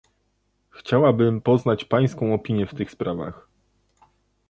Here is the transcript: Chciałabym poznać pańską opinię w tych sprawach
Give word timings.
Chciałabym 0.69 1.41
poznać 1.41 1.85
pańską 1.85 2.33
opinię 2.33 2.65
w 2.65 2.75
tych 2.75 2.91
sprawach 2.91 3.47